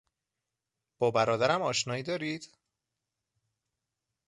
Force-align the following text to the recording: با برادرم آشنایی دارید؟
با 0.99 1.11
برادرم 1.11 1.61
آشنایی 1.61 2.03
دارید؟ 2.03 2.49